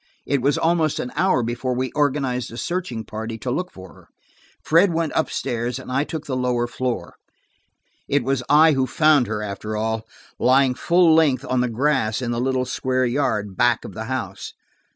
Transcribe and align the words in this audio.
It 0.25 0.41
was 0.41 0.57
almost 0.57 0.97
an 0.99 1.11
hour 1.15 1.43
before 1.43 1.75
we 1.75 1.91
organized 1.91 2.51
a 2.51 2.57
searching 2.57 3.03
party 3.05 3.37
to 3.37 3.51
look 3.51 3.69
for 3.71 3.93
her. 3.93 4.07
Fred 4.63 4.91
went 4.91 5.15
up 5.15 5.29
stairs, 5.29 5.77
and 5.77 5.91
I 5.91 6.05
took 6.05 6.25
the 6.25 6.35
lower 6.35 6.65
floor. 6.65 7.17
It 8.07 8.23
was 8.23 8.41
I 8.49 8.71
who 8.71 8.87
found 8.87 9.27
her, 9.27 9.43
after 9.43 9.77
all, 9.77 10.07
lying 10.39 10.73
full 10.73 11.13
length 11.13 11.45
on 11.47 11.61
the 11.61 11.69
grass 11.69 12.19
in 12.19 12.31
the 12.31 12.41
little 12.41 12.65
square 12.65 13.05
yard 13.05 13.55
back 13.55 13.85
of 13.85 13.93
the 13.93 14.05
house. 14.05 14.55